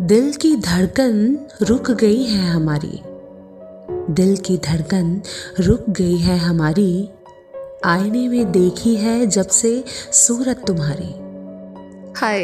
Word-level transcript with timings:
दिल 0.00 0.32
की 0.32 0.56
धड़कन 0.56 1.38
रुक 1.62 1.90
गई 1.90 2.24
है 2.24 2.50
हमारी। 2.50 3.02
दिल 4.12 4.36
की 4.36 4.56
धड़कन 4.56 5.22
रुक 5.60 5.90
गई 5.90 6.16
है 6.16 6.38
हमारी। 6.38 7.10
आईने 7.84 8.28
में 8.28 8.52
देखी 8.52 8.96
है 8.96 9.26
जब 9.26 9.46
से 9.46 9.84
सूरत 10.12 10.64
तुम्हारी। 10.66 11.14
हाय, 12.16 12.40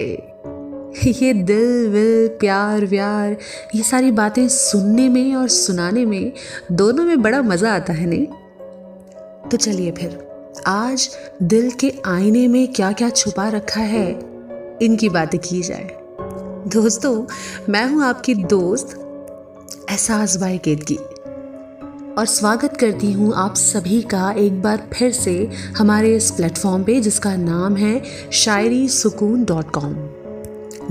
ये 1.11 1.33
दिल, 1.33 1.89
विल, 1.89 2.29
प्यार, 2.29 2.87
व्यार, 2.87 3.37
ये 3.75 3.83
सारी 3.83 4.11
बातें 4.11 4.49
सुनने 4.49 5.09
में 5.09 5.35
और 5.35 5.49
सुनाने 5.49 6.05
में 6.05 6.33
दोनों 6.73 7.05
में 7.05 7.23
बड़ा 7.23 7.43
मज़ा 7.43 7.75
आता 7.75 7.93
है, 7.93 8.07
नहीं? 8.07 8.27
तो 9.49 9.57
चलिए 9.57 9.91
फिर, 9.91 10.29
आज 10.67 11.11
दिल 11.43 11.71
के 11.71 11.93
आईने 12.07 12.49
में 12.49 12.73
क्या 12.73 12.93
क्या 12.93 13.11
छुपा 13.11 13.49
रखा 13.49 13.81
है, 13.81 14.11
इनकी 14.83 15.09
बातें 15.09 15.41
की 15.41 15.63
जाए। 15.63 16.06
दोस्तों, 16.67 17.27
मैं 17.69 17.85
हूँ 17.87 18.03
आपकी 18.05 18.35
दोस्त 18.35 18.95
एहसास 19.91 20.37
बाई 20.37 20.57
केदगी 20.59 20.97
और 22.15 22.27
स्वागत 22.27 22.77
करती 22.77 23.11
हूँ 23.13 23.33
आप 23.35 23.55
सभी 23.55 24.01
का 24.03 24.31
एक 24.31 24.61
बार 24.63 24.83
फिर 24.93 25.13
से 25.13 25.35
हमारे 25.77 26.15
इस 26.17 26.31
प्लेटफॉर्म 26.31 26.85
पे, 26.85 27.01
जिसका 27.01 27.35
नाम 27.37 27.77
है 27.77 28.03
शायरी 28.33 28.89
सुकून 28.89 29.45
डॉट 29.45 29.71
कॉम, 29.71 29.95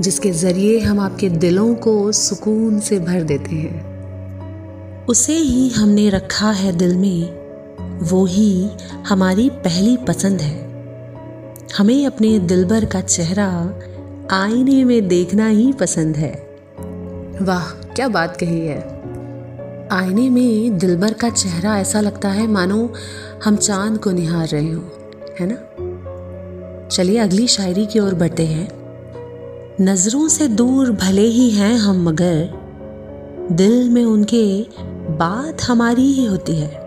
जिसके 0.00 0.30
ज़रिए 0.32 0.78
हम 0.78 1.00
आपके 1.00 1.28
दिलों 1.28 1.74
को 1.74 2.12
सुकून 2.12 2.78
से 2.80 2.98
भर 2.98 3.22
देते 3.22 3.56
हैं। 3.56 5.04
उसे 5.06 5.36
ही 5.36 5.68
हमने 5.68 6.08
रखा 6.10 6.50
है 6.50 6.72
दिल 6.76 6.96
में, 6.96 8.00
वो 8.02 8.24
ही 8.26 8.70
हमारी 9.08 9.48
पहली 9.50 9.96
पसंद 9.96 10.40
है। 10.40 10.64
हमें 11.78 12.06
अपने 12.06 12.38
दिलबर 12.38 12.84
का 12.84 13.00
चेहरा 13.00 13.50
आईने 14.30 14.84
में 14.84 15.08
देखना 15.08 15.48
ही 15.48 15.72
पसंद 15.72 16.16
है। 16.16 16.30
वाह, 17.42 17.64
क्या 17.70 18.08
बात 18.08 18.36
कही 18.36 18.66
है। 18.66 18.80
आईने 19.92 20.30
में 20.30 20.78
दिलबर 20.78 21.12
का 21.12 21.30
चेहरा 21.30 21.78
ऐसा 21.78 22.00
लगता 22.00 22.28
है 22.28 22.46
मानो 22.46 22.92
हम 23.44 23.56
चाँद 23.56 23.98
को 23.98 24.10
निहार 24.10 24.48
रहे 24.48 24.72
हो, 24.72 24.82
है 25.40 25.46
ना? 25.52 25.56
चलिए 26.88 27.18
अगली 27.18 27.46
शायरी 27.46 27.86
की 27.86 27.98
ओर 27.98 28.14
बढ़ते 28.14 28.46
हैं। 28.46 28.68
नज़रों 29.80 30.28
से 30.28 30.48
दूर 30.48 30.90
भले 30.90 31.22
ही 31.22 31.50
हैं 31.50 31.78
हम 31.78 32.08
मगर, 32.08 32.50
दिल 33.52 33.90
में 33.90 34.04
उनके 34.04 34.66
बात 35.08 35.62
हमारी 35.62 36.12
ही 36.12 36.26
होती 36.26 36.56
है। 36.56 36.85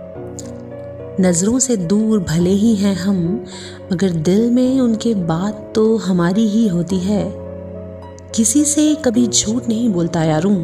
नज़रों 1.19 1.59
से 1.59 1.77
दूर 1.77 2.19
भले 2.19 2.49
ही 2.49 2.75
हैं 2.75 2.95
हम, 2.95 3.45
मगर 3.93 4.09
दिल 4.09 4.51
में 4.51 4.79
उनके 4.79 5.13
बात 5.13 5.71
तो 5.75 5.97
हमारी 5.97 6.47
ही 6.47 6.67
होती 6.67 6.99
है। 6.99 7.33
किसी 8.35 8.65
से 8.65 8.95
कभी 9.05 9.27
झूठ 9.27 9.67
नहीं 9.67 9.89
बोलता 9.89 10.23
यारूं। 10.23 10.63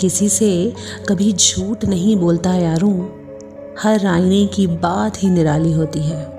किसी 0.00 0.28
से 0.28 0.72
कभी 1.08 1.32
झूठ 1.32 1.84
नहीं 1.84 2.16
बोलता 2.16 2.54
यारूं। 2.54 3.08
हर 3.78 4.06
आईने 4.06 4.46
की 4.46 4.66
बात 4.66 5.22
ही 5.22 5.30
निराली 5.30 5.72
होती 5.72 6.00
है। 6.00 6.36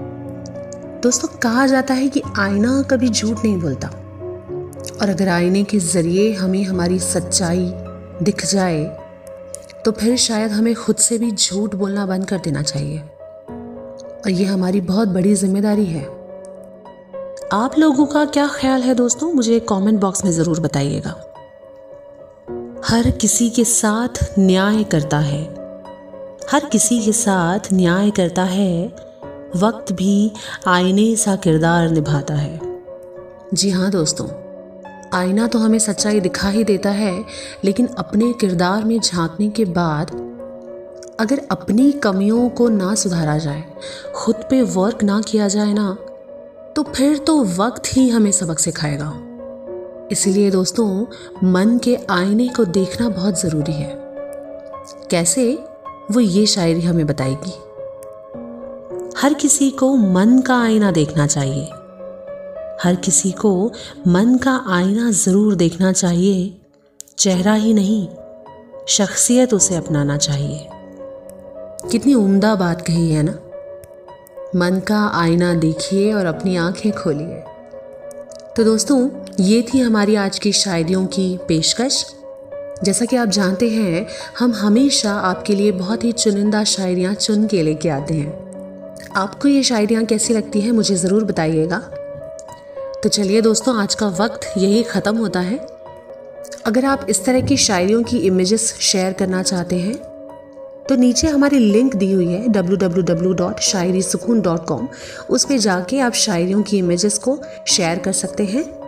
दोस्तों, 1.02 1.28
कहा 1.28 1.68
जाता 1.68 1.94
है 1.94 2.08
कि 2.08 2.22
आईना 2.40 2.82
कभी 2.82 3.10
झूठ 3.10 3.38
नहीं 3.46 3.58
बोलता। 3.58 3.88
और 5.02 5.10
अगर 5.10 5.28
आईने 5.28 5.64
के 5.64 5.80
ज़रिए 5.80 6.34
हमें 6.34 6.64
हमारी 6.64 7.00
सच्चाई 7.00 7.72
दिख 8.24 8.46
जाए 8.46 9.03
तो 9.86 9.92
फिर 9.92 10.18
शायद 10.18 10.52
हमें 10.52 10.76
खुद 10.76 10.96
से 10.96 11.18
भी 11.18 11.32
झूठ 11.32 11.76
बोलना 11.76 12.06
बंद 12.06 12.26
कर 12.26 12.38
देना 12.38 12.62
चाहिए। 12.62 13.00
और 13.00 14.30
ये 14.30 14.46
हमारी 14.46 14.82
बहुत 14.82 15.08
बड़ी 15.08 15.36
ज़िम्मेदारी 15.36 15.86
है। 15.86 16.04
आप 17.54 17.72
लोगों 17.80 18.06
का 18.06 18.26
क्या 18.26 18.48
ख्याल 18.48 18.82
है 18.82 18.96
दोस्तों? 18.96 19.34
मुझे 19.34 19.60
कमेंट 19.60 20.00
बॉक्स 20.00 20.26
में 20.26 20.32
ज़रूर 20.32 20.60
बताइएगा। 20.60 21.16
हर 22.86 23.10
किसी 23.12 23.50
के 23.50 23.66
साथ 23.66 24.34
न्याय 24.40 24.84
करता 24.84 25.20
है। 25.20 25.44
हर 26.52 26.66
किसी 26.66 27.00
के 27.00 27.12
साथ 27.12 27.60
न्याय 27.74 28.12
करता 28.12 28.44
है, 28.44 28.88
वक्त 29.56 29.92
भी 29.92 30.32
आईने 30.68 31.16
सा 31.16 31.36
किरदार 31.36 31.90
निभाता 31.90 32.34
है। 32.34 32.60
जी 33.54 33.70
हाँ 33.70 33.92
दोस्तों। 33.92 34.43
आईना 35.14 35.48
तो 35.48 35.60
हमें 35.60 35.80
सच्चाई 35.80 36.20
दिखा 36.20 36.50
ही 36.50 36.64
देता 36.64 36.90
है, 36.90 37.26
लेकिन 37.64 37.88
अपने 37.88 38.34
किरदार 38.34 38.84
में 38.84 39.00
झांकने 39.00 39.50
के 39.50 39.66
बाद 39.66 40.12
अगर 41.20 41.42
अपनी 41.52 41.92
कमियों 41.92 42.50
को 42.50 42.70
ना 42.70 42.96
सुधारा 42.96 43.38
जाए, 43.38 43.64
खुद 44.16 44.36
पे 44.36 44.62
वर्क 44.62 45.04
ना 45.04 45.22
किया 45.22 45.48
जाए 45.48 45.74
ना 45.74 45.98
तो 46.76 46.84
फिर 46.84 47.18
तो 47.18 47.44
वक्त 47.44 47.84
ही 47.88 48.10
हमें 48.10 48.32
सबक 48.32 48.60
सिखाएगा। 48.60 49.14
इसलिए 50.12 50.52
दोस्तों, 50.52 51.06
मन 51.44 51.78
के 51.78 51.98
आईने 52.10 52.48
को 52.48 52.66
देखना 52.66 53.10
बहुत 53.10 53.42
ज़रूरी 53.42 53.74
है। 53.74 53.94
कैसे? 55.12 55.54
वो 56.12 56.20
ये 56.20 56.46
शायरी 56.46 56.82
हमें 56.82 57.06
बताएगी। 57.08 57.54
हर 59.18 59.34
किसी 59.34 59.70
को 59.72 59.96
मन 59.96 60.40
का 60.42 60.62
आईना 60.62 60.92
देखना 60.92 61.28
चाहिए। 61.28 61.70
हर 62.84 62.96
किसी 62.96 63.32
को 63.32 63.72
मन 64.08 64.38
का 64.38 64.66
आईना 64.68 65.12
ज़रूर 65.12 65.56
देखना 65.56 65.92
चाहिए, 65.92 66.62
चेहरा 67.18 67.54
ही 67.54 67.74
नहीं, 67.74 68.08
शख्सियत 68.88 69.54
उसे 69.54 69.76
अपनाना 69.76 70.18
चाहिए। 70.18 70.68
कितनी 71.92 72.14
उम्दा 72.14 72.56
बात 72.56 72.82
कही 72.82 73.12
है 73.12 73.24
ना? 73.24 73.32
मन 74.56 74.80
का 74.80 75.08
आईना 75.08 75.54
देखिए 75.54 76.14
और 76.14 76.26
अपनी 76.26 76.56
आँखें 76.56 76.92
खोलिए। 76.92 77.44
तो 78.58 78.64
दोस्तों, 78.64 79.10
ये 79.40 79.66
थी 79.74 79.80
हमारी 79.80 80.16
आज 80.16 80.40
की 80.40 80.52
शायरियों 80.52 81.06
की 81.06 81.40
पेशकश। 81.48 82.06
जैसा 82.84 83.06
कि 83.06 83.16
आप 83.16 83.28
जानते 83.28 83.70
हैं, 83.70 84.08
हम 84.40 84.54
हमेशा 84.54 85.14
आपके 85.14 85.56
लिए 85.56 85.72
बहुत 85.72 86.04
ही 86.04 86.12
चुनिंदा 86.12 86.64
शायरियाँ 86.64 87.14
चुन 87.14 87.48
के 87.48 87.64
लेके 87.64 87.90
आते 87.90 88.14
हैं। 88.14 88.44
आपको 89.16 89.48
ये 89.48 89.64
शायरियाँ 89.64 90.06
कैसी 90.06 90.34
लगती 90.34 90.62
हैं, 90.62 90.72
मुझे 90.72 90.96
ज़रूर 90.96 91.24
बताइएगा। 91.24 91.90
तो 93.04 93.10
चलिए 93.10 93.42
दोस्तों, 93.42 93.76
आज 93.76 93.96
का 93.96 94.10
वक्त 94.10 94.42
यही 94.58 94.84
ख़त्म 94.84 95.18
होता 95.18 95.40
है। 95.40 95.68
अगर 96.66 96.86
आप 96.86 97.06
इस 97.10 97.26
तरह 97.26 97.42
की 97.42 97.58
शायरियों 97.58 98.04
की 98.04 98.18
इमेजेस 98.18 98.78
शेयर 98.82 99.14
करना 99.14 99.44
चाहते 99.44 99.76
हैं 99.76 99.96
तो 100.90 100.96
नीचे 100.96 101.28
हमारी 101.28 101.60
लिंक 101.60 101.96
दी 101.96 102.12
हुई 102.12 102.28
है 102.28 102.48
www.शायरीसुकून.com 102.48 104.88
उस 105.30 105.46
पर 105.46 105.58
जाके 105.58 106.00
आप 106.00 106.14
शायरियों 106.14 106.64
की 106.64 106.78
इमेजेस 106.78 107.18
को 107.18 107.40
शेयर 107.68 108.00
कर 108.00 108.12
सकते 108.12 108.46
हैं। 108.46 108.80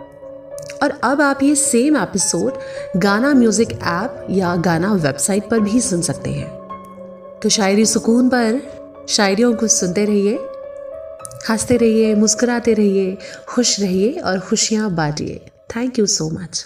और 0.82 1.00
अब 1.02 1.20
आप 1.20 1.42
ये 1.42 1.54
same 1.54 1.96
episode 1.96 2.52
Gaana 2.96 3.34
music 3.34 3.72
app 3.72 4.26
या 4.30 4.56
गाना 4.56 4.94
वेबसाइट 4.94 5.48
पर 5.48 5.60
भी 5.60 5.80
सुन 5.80 6.02
सकते 6.02 6.30
हैं। 6.30 6.50
तो 7.42 7.48
शायरी 7.48 7.86
सुकून 7.86 8.28
पर 8.28 8.62
शायरियों 9.08 9.54
को 9.54 9.66
सुनते 9.66 10.04
रहिए। 10.04 10.38
हँसते 11.48 11.76
रहिए 11.76 12.14
मुस्कुराते 12.14 12.72
रहिए 12.74 13.16
खुश 13.48 13.80
रहिए 13.80 14.12
और 14.20 14.40
खुशियाँ 14.40 14.90
बांटिए। 14.94 15.40
Thank 15.76 15.98
you 15.98 16.06
so 16.06 16.28
much 16.30 16.64